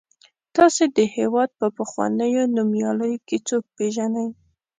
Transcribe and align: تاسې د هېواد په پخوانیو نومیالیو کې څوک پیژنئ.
تاسې 0.55 0.83
د 0.97 0.97
هېواد 1.15 1.49
په 1.59 1.67
پخوانیو 1.77 2.41
نومیالیو 2.55 3.23
کې 3.27 3.37
څوک 3.47 3.63
پیژنئ. 3.75 4.27